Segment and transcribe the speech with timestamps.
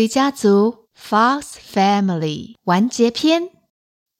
[0.00, 3.50] 狐狸家族 Fox Family 完结篇。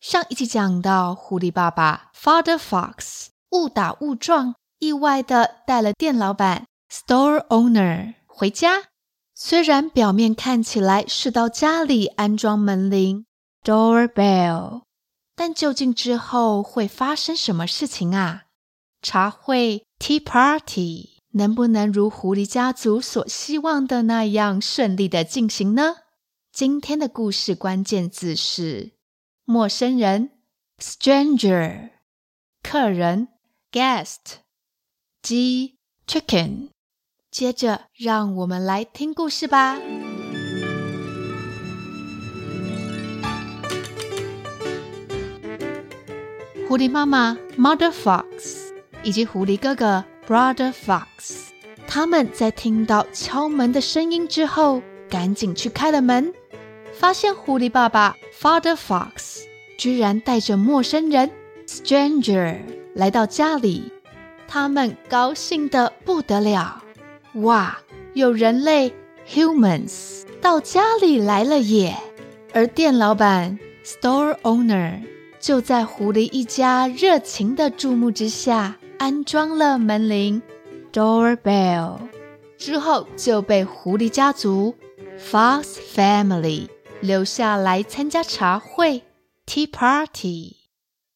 [0.00, 8.86] 上一集讲到，狐狸爸爸 Father Fox 误打误撞，意外的带了店老板 Store Owner 回家。
[9.36, 13.24] 虽然表面看起来是到家里安装门铃
[13.62, 14.82] Doorbell，
[15.36, 18.46] 但究竟之后会发生什么事情啊？
[19.00, 25.96] 茶会 Tea Party 能不能如狐狸家族所希望的那样顺利的进行呢？
[26.50, 28.92] 今天的故事关键字是
[29.44, 30.30] 陌生人
[30.78, 31.90] （stranger）、
[32.62, 33.28] 客人
[33.70, 34.16] （guest）、
[35.22, 35.76] 鸡
[36.06, 36.70] （chicken）。
[37.30, 39.78] 接着，让我们来听故事吧。
[46.66, 50.04] 狐狸妈妈 （Mother Fox） 以及狐狸哥哥。
[50.28, 51.46] Brother Fox，
[51.86, 56.34] 他们在听到敲门的声音之后，赶紧去开了门，
[56.92, 59.44] 发现狐狸爸爸 Father Fox
[59.78, 61.30] 居然带着陌生人
[61.66, 62.58] Stranger
[62.94, 63.90] 来到家里，
[64.46, 66.82] 他们高兴的不得了，
[67.36, 67.78] 哇，
[68.12, 68.92] 有人类
[69.32, 71.96] Humans 到家里来了耶！
[72.52, 75.00] 而店老板 Store Owner
[75.40, 78.77] 就在狐狸一家热情的注目之下。
[78.97, 80.41] 安装了门铃
[80.91, 81.99] （doorbell）
[82.57, 84.75] 之后，就被狐狸家族
[85.19, 86.69] （Fox Family）
[87.01, 89.03] 留下来参加茶会
[89.45, 90.57] （Tea Party）。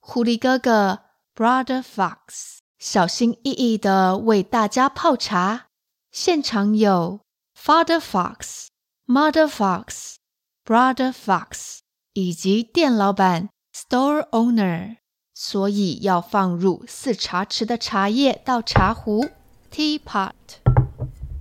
[0.00, 1.00] 狐狸哥哥
[1.34, 5.66] （Brother Fox） 小心翼翼地为大家泡茶。
[6.10, 7.20] 现场有
[7.56, 11.78] Father Fox、Mother Fox、Brother Fox
[12.14, 14.96] 以及店老板 （Store Owner）。
[15.45, 19.27] 所以要放入似茶匙的茶叶到茶壶。
[19.69, 20.31] （teapot），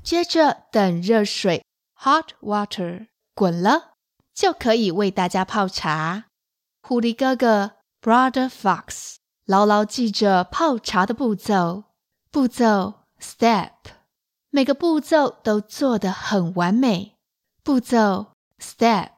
[0.02, 1.64] 接着等热水。
[2.00, 3.92] （hot water） 滚了，
[4.34, 6.24] 就可以为大家泡茶。
[6.82, 7.74] 狐狸哥哥。
[8.02, 11.84] （Brother Fox） 牢牢记着泡茶的步骤，
[12.32, 13.70] 步骤 （step），
[14.50, 17.14] 每个步骤都做得很完美。
[17.62, 19.10] 步骤 （step），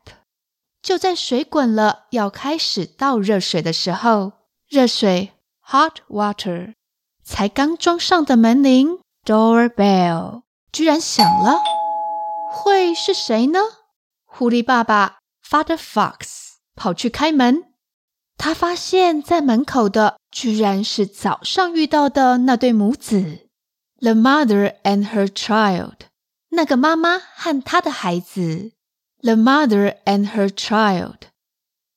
[0.83, 4.44] 就在水滚了，要开始倒热水的时候。
[4.69, 5.33] 热水
[5.69, 6.75] （hot water）
[7.23, 10.43] 才刚装上的门铃 （doorbell）
[10.73, 11.61] 居然响了，
[12.51, 13.61] 会是谁呢？
[14.25, 17.73] 狐狸爸爸 （Father Fox） 跑去开门，
[18.37, 23.49] 他发现在门口的居然是早上遇到的那对母子
[24.01, 26.09] （the mother and her child）。
[26.51, 28.73] 那个妈妈和她的孩子
[29.23, 31.29] （the mother and her child）。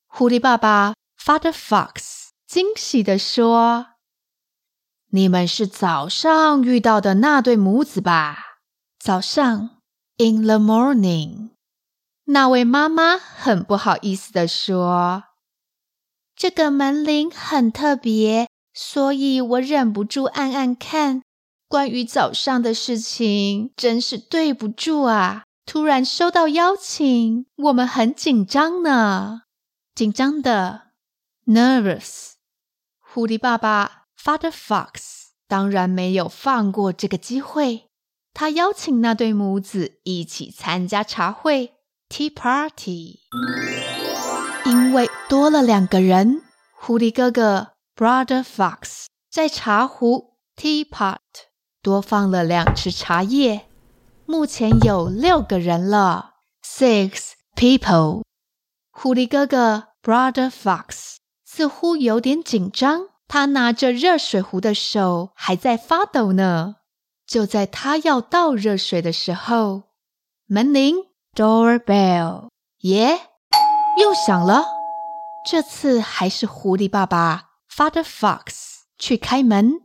[0.07, 2.16] 狐狸爸爸 （Father Fox）。
[2.47, 3.88] 惊喜地说
[5.12, 8.59] ：“你们是早上遇到的那对母子吧？
[8.97, 9.81] 早上
[10.18, 11.50] ，in the morning。”
[12.24, 15.25] 那位妈妈很不好意思地说
[16.38, 21.22] ：“这个门铃很特别，所以我忍不住按按看。
[21.68, 25.44] 关于早上的事情，真是对不住啊！
[25.66, 29.41] 突然收到邀请，我们很紧张呢，
[29.94, 30.91] 紧张的
[31.46, 32.35] ，nervous。”
[33.17, 37.89] 狐狸爸爸 Father Fox 当然没有放过这个机会，
[38.31, 41.73] 他邀请那对母子一起参加茶会
[42.09, 43.22] Tea Party。
[44.66, 46.43] 因为多了两个人，
[46.75, 51.17] 狐狸哥哥 Brother Fox 在茶壶 Teapot
[51.81, 53.66] 多放了两匙茶叶，
[54.28, 58.22] 目前有六个人了，Six people。
[58.91, 61.16] 狐狸哥哥 Brother Fox。
[61.57, 66.75] 似乎有点紧张，他拿着热水壶的手还在发抖呢。
[67.25, 69.81] 就在他要倒热水的时候，
[70.45, 70.97] 门铃
[71.33, 72.49] （doorbell）
[72.81, 73.21] 耶，
[73.99, 74.67] 又响了。
[75.49, 77.45] 这次还是狐狸爸爸
[77.75, 79.81] （Father Fox） 去开门。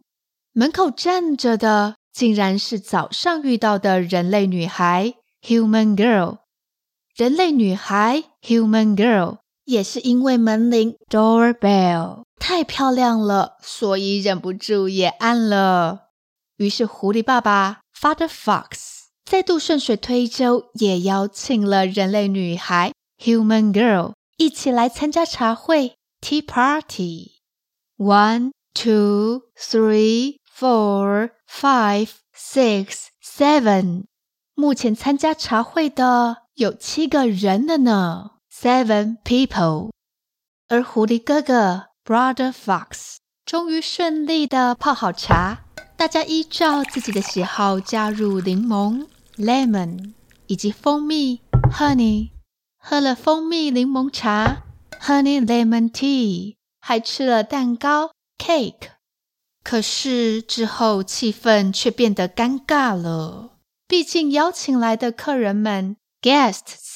[0.53, 6.41] 门口站着的竟然是早上遇到的人类女孩 （Human Girl）。
[7.17, 9.39] 人类女孩 （Human Girl）。
[9.65, 16.09] 也是因为门铃 doorbell 太漂亮了，所以忍不住也按了。
[16.57, 27.41] 于是狐狸爸爸 Father Fox 再度顺水推舟，也邀请了人类女孩 Human Girl 一起来参加茶会 Tea Party。
[27.97, 34.05] One, two, three, four, five, six, seven。
[34.55, 38.32] 目前参加茶会的有七个人了呢
[38.63, 39.91] ，seven people。
[40.69, 45.65] 而狐狸哥哥 Brother Fox 终于顺利的泡好茶，
[45.97, 49.07] 大家依照自己的喜好加入柠檬
[49.37, 50.13] lemon
[50.47, 51.41] 以及蜂蜜
[51.73, 52.31] honey，
[52.79, 54.63] 喝了蜂蜜柠檬茶
[55.01, 58.91] honey lemon tea，还吃了蛋糕 cake。
[59.65, 66.92] 可是之后气氛却变得尴尬了，毕竟邀请来的客人们 guests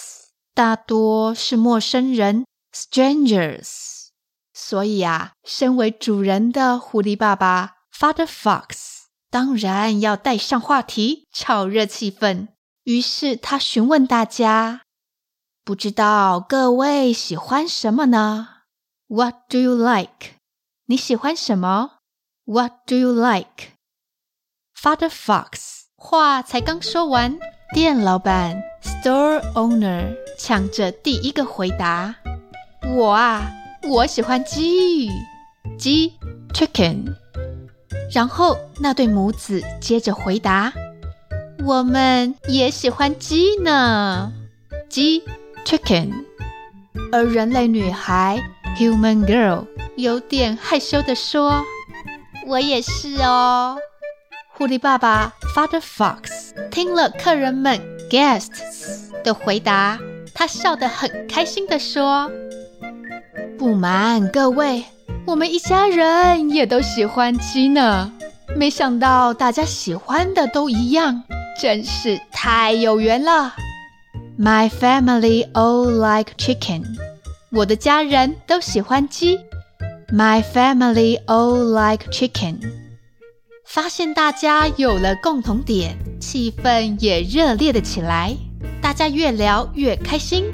[0.55, 4.09] 大多是陌生人 strangers。
[4.53, 12.49] 所以啊，身为主人的狐狸爸爸 Father Fox 当然要带上话题，炒热气氛。
[12.83, 20.35] 于是他询问大家：“不知道各位喜欢什么呢？”“What do you like？”
[20.85, 21.99] 你喜欢什么？“
[22.45, 27.37] What do you like？”Father Fox 话才刚说完，
[27.73, 32.14] 店老板 Store Owner 抢着第一个回答
[32.94, 33.50] ：“我啊。”
[33.88, 35.08] 我喜欢鸡，
[35.78, 36.12] 鸡
[36.52, 37.04] chicken。
[38.12, 40.72] 然后那对母子接着回答
[41.64, 44.32] ：“我们也喜欢鸡呢，
[44.88, 45.22] 鸡
[45.64, 46.12] chicken。”
[47.12, 48.42] 而人类女孩
[48.76, 49.64] human girl
[49.96, 51.62] 有点害羞地说
[52.48, 53.78] ：“我也是哦。”
[54.52, 57.80] 狐狸爸爸 Father Fox 听了客人们
[58.10, 59.96] guests 的回答，
[60.38, 62.30] 他笑得很开心地说。
[63.58, 64.84] 不瞒各位，
[65.26, 68.12] 我们一家人也都喜欢鸡呢。
[68.54, 71.22] 没想到大家喜欢的都一样，
[71.58, 73.54] 真是太有缘了。
[74.38, 76.84] My family all like chicken。
[77.50, 79.38] 我的家人都喜欢鸡。
[80.12, 82.58] My family all like chicken。
[83.64, 88.36] 发现大家有了共同点，气氛也热烈了起来。
[88.86, 90.44] 大家越聊越开心。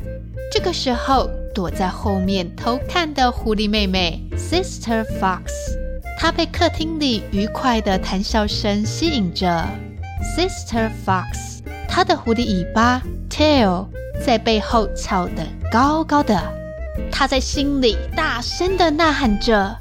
[0.51, 1.29] 这个时候。
[1.55, 5.43] 躲在后面偷看的狐狸妹妹 Sister Fox，
[6.19, 9.69] 她被客厅里愉快的谈笑声吸引着。
[10.35, 13.87] Sister Fox，她的狐狸尾巴 Tail
[14.25, 16.41] 在背后翘得高高的，
[17.11, 19.77] 她在心里大声的呐喊着：“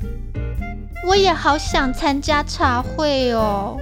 [1.08, 3.78] 我也好想参加茶会哦，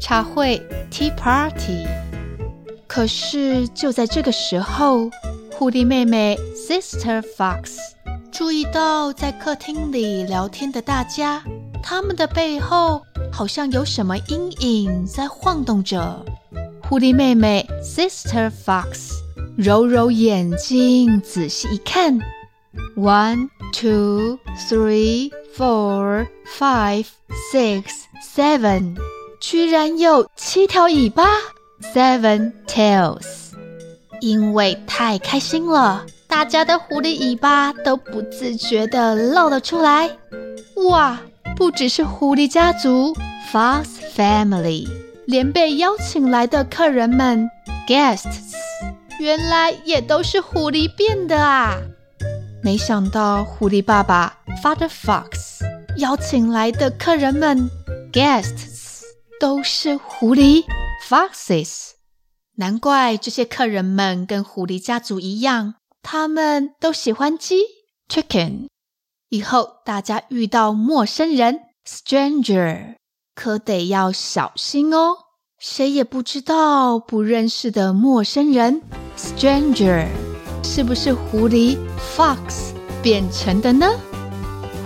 [0.00, 0.60] 茶会
[0.90, 1.86] Tea Party。”
[2.92, 5.08] 可是就在这个时候。
[5.60, 7.76] 狐狸妹妹 Sister Fox
[8.32, 11.44] 注意到，在客厅里聊天的大家，
[11.82, 16.24] 他们的背后好像有什么阴影在晃动着。
[16.88, 19.10] 狐狸妹妹 Sister Fox
[19.58, 22.18] 揉揉眼睛，仔细一看
[22.96, 26.26] ，One, two, three, four,
[26.58, 27.04] five,
[27.52, 27.84] six,
[28.34, 28.96] seven，
[29.42, 31.26] 居然有七条尾巴
[31.82, 33.26] ，Seven tails。
[34.20, 40.10] 因为太开心了，大家的狐狸尾巴都不自觉地露了出来。
[40.90, 41.18] 哇，
[41.56, 43.14] 不只是狐狸家族
[43.50, 44.86] Fox Family，
[45.24, 47.48] 连被邀请来的客人们
[47.88, 48.52] Guests，
[49.18, 51.78] 原来也都是狐狸变的啊！
[52.62, 55.62] 没想到狐狸爸爸 Father Fox
[55.96, 57.70] 邀请来的客人们
[58.12, 59.00] Guests
[59.40, 60.62] 都是狐狸
[61.00, 61.92] Foxes。
[62.56, 67.62] 难怪这些客人们跟狐狸家族一样，他们都喜欢鸡
[68.08, 68.66] （chicken）。
[69.30, 72.96] 以后大家遇到陌生人 （stranger），
[73.34, 75.16] 可得要小心哦。
[75.58, 78.82] 谁也不知道不认识的陌生人
[79.16, 80.08] （stranger）
[80.62, 81.78] 是不是狐狸
[82.16, 83.86] （fox） 变成的呢？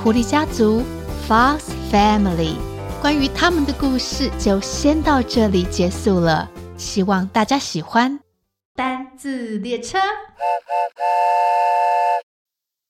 [0.02, 0.82] 狐狸家族
[1.28, 2.56] （Fox Family），
[3.04, 6.50] 关于他们的故事就先到这里结束了。
[6.78, 8.18] 希望大家喜欢
[8.74, 9.98] 单字列车。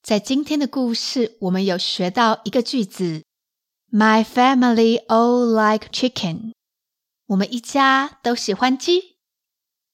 [0.04, 3.24] 在今天的故事，我们有学到一个句子
[3.90, 6.52] ：My family all like chicken。
[7.26, 9.16] 我们一家都喜欢鸡。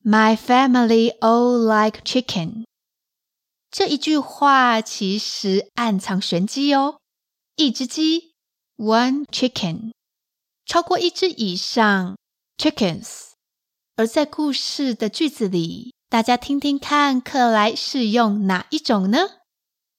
[0.04, 2.66] My family all like chicken。
[3.70, 6.98] 这一句话其实暗藏玄机哦。
[7.56, 8.34] 一只鸡
[8.76, 9.92] ，one chicken。
[10.64, 12.16] 超过一只以上
[12.56, 13.30] ，chickens。
[13.96, 19.18] 而在故事的句子里，大家听听看，克莱是用哪一种呢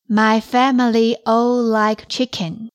[0.07, 2.69] ？My family all like chicken。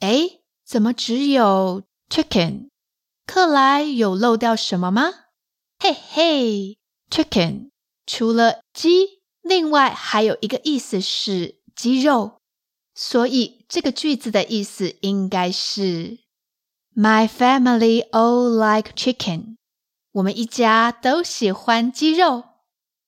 [0.00, 2.68] 诶，怎么只有 chicken？
[3.26, 5.12] 克莱有漏掉什么吗？
[5.78, 6.78] 嘿嘿
[7.10, 7.70] ，chicken
[8.06, 12.40] 除了鸡，另外还有一个意思是鸡肉，
[12.94, 16.20] 所以这个句子的意思应该是
[16.97, 19.55] ：My family all like chicken。
[20.13, 22.43] 我们一家都喜欢鸡肉。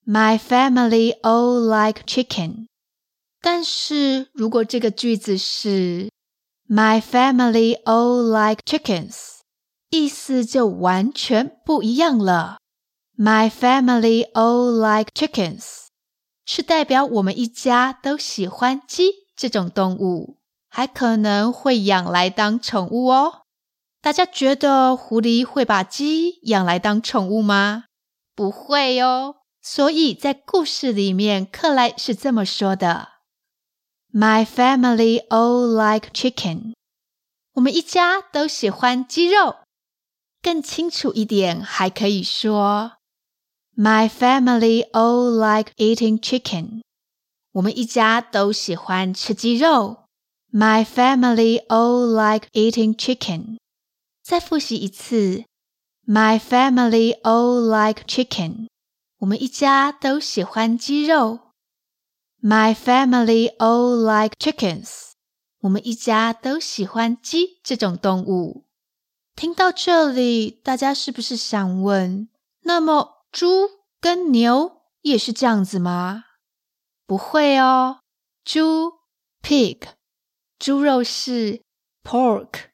[0.06, 2.68] My family all like chicken。
[3.42, 6.10] 但是如果这个句子是
[6.68, 9.42] My family all like chickens，
[9.92, 12.58] 意思就完全不一样了。
[13.16, 15.86] My family all like chickens
[16.44, 20.38] 是代表我们一家都喜欢鸡这种动物，
[20.70, 23.39] 还可能会养来当宠物哦。
[24.03, 27.85] 大家觉得狐狸会把鸡养来当宠物吗？
[28.35, 29.37] 不会哦。
[29.63, 33.09] 所以在故事里面，克莱是这么说的。
[34.11, 36.73] My family all like chicken。
[37.53, 39.57] 我们一家都喜欢鸡肉。
[40.43, 42.93] 更清楚一点，还可以说
[43.77, 46.81] ，My family all like eating chicken。
[47.53, 50.05] 我们一家都喜欢吃鸡肉。
[50.51, 53.59] My family all like eating chicken。
[54.31, 55.45] 再复习一次
[56.07, 58.69] ，My family all like chicken。
[59.19, 61.51] 我们一家都喜欢鸡肉。
[62.41, 65.15] My family all like chickens。
[65.63, 68.69] 我们一家都喜欢鸡这种动物。
[69.35, 72.29] 听到这里，大家是不是想问：
[72.61, 73.69] 那么猪
[74.01, 76.27] 跟牛也是这样子吗？
[77.05, 77.99] 不会哦，
[78.45, 78.93] 猪
[79.43, 79.81] pig，
[80.57, 81.65] 猪肉是
[82.05, 82.70] pork；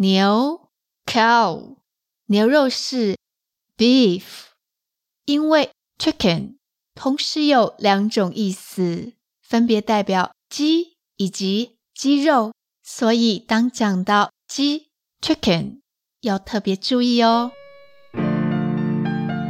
[0.00, 0.68] 牛
[1.06, 1.74] cow，
[2.26, 3.16] 牛肉是
[3.76, 4.22] beef。
[5.24, 6.54] 因为 chicken。
[6.94, 12.52] 同时有两种意思，分别代表鸡以及鸡肉，
[12.82, 14.88] 所以当讲到鸡
[15.20, 15.80] （chicken），
[16.20, 17.50] 要特别注意哦。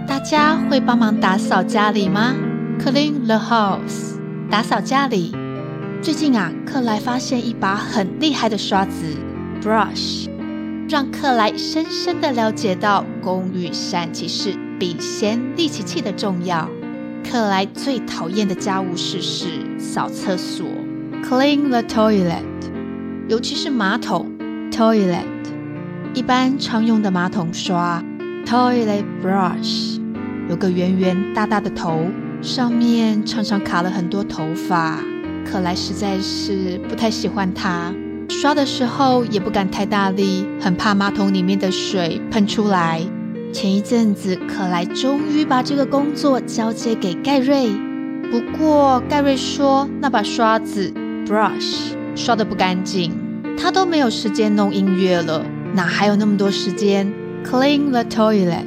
[0.06, 2.34] 大家会帮忙打扫家里吗
[2.80, 4.18] ？Clean the house，
[4.50, 5.32] 打扫家里。
[6.02, 9.16] 最近啊，克莱发现一把很厉害的刷子
[9.62, 10.26] （brush），
[10.88, 16.66] 让克莱深深的了解到工欲善其事，必先利其器的重要。
[17.30, 20.66] 克莱最讨厌的家务事是扫厕所
[21.23, 22.42] ，clean the toilet，
[23.28, 24.33] 尤其是马桶
[24.73, 25.26] ，toilet。
[26.14, 28.02] 一般常用的马桶刷
[28.47, 30.00] ，toilet brush，
[30.49, 32.07] 有个圆圆大大的头，
[32.40, 34.99] 上面常常卡了很多头发。
[35.45, 37.92] 克莱实在是不太喜欢它，
[38.28, 43.02] 刷的时候也不敢太大力，很怕马桶里面的水喷出来。
[43.52, 47.68] 前一阵子，可莱终于把这个工作交接给盖瑞。
[48.30, 50.92] 不过，盖瑞说那把刷子
[51.26, 53.11] brush 刷得不干净，
[53.56, 55.44] 他都没有时间弄音乐了，
[55.75, 57.11] 哪还有那么多时间
[57.42, 58.66] clean the toilet？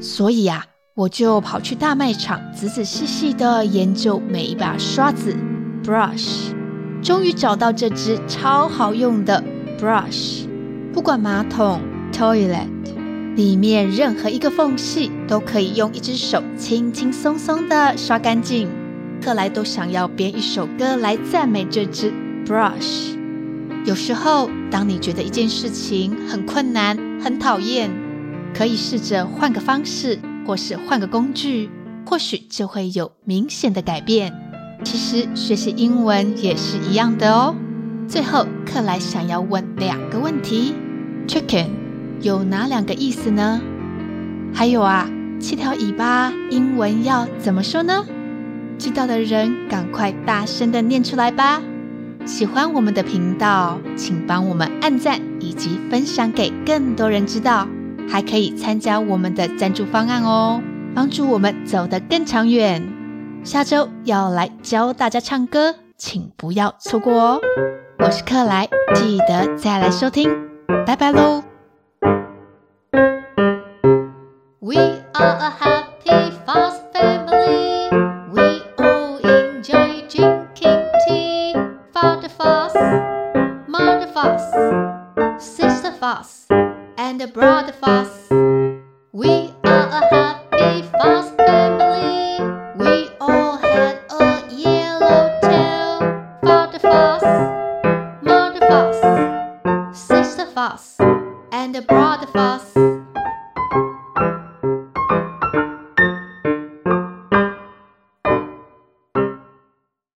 [0.00, 0.66] 所以呀，
[0.96, 5.36] 我就跑去大卖场，仔仔细细地研究每一把刷子
[5.84, 6.50] brush，
[7.04, 9.44] 终于找到这支超好用的
[9.78, 10.46] brush，
[10.90, 12.66] 不管马桶 toilet。
[13.36, 18.68] 里面任何一个缝隙都可以用一只手轻轻松松地刷干净。
[19.20, 22.10] 克莱都想要编一首歌来赞美这只
[22.46, 23.14] brush。
[23.84, 27.90] 有时候，当你觉得一件事情很困难、很讨厌，
[28.56, 31.68] 可以试着换个方式，或是换个工具，
[32.06, 34.32] 或许就会有明显的改变。
[34.84, 37.56] 其实学习英文也是一样的哦。
[38.06, 40.74] 最后，克莱想要问两个问题
[41.26, 41.66] ：Chicken。
[42.20, 43.60] 有哪两个意思呢？
[44.54, 45.10] 还有啊，
[45.40, 48.04] 七条尾巴英文要怎么说呢？
[48.78, 51.60] 知道的人赶快大声的念出来吧！
[52.24, 57.68] 喜欢我们的频道，请帮我们按赞以及分享给更多人知道，
[58.08, 60.62] 还可以参加我们的赞助方案哦，
[60.94, 62.93] 帮助我们走得更长远。
[63.44, 67.40] 下周要来教大家唱歌，请不要错过哦！
[67.98, 70.30] 我是克莱，记得再来收听，
[70.86, 71.42] 拜拜喽
[85.38, 86.46] ！Sister Fox
[86.96, 88.08] and Brother Fox,
[89.12, 89.53] we